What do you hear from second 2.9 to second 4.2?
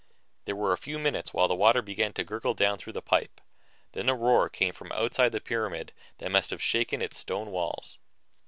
the dry pipe. Then a